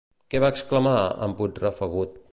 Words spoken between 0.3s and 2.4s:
Què va exclamar en Puigrafegut?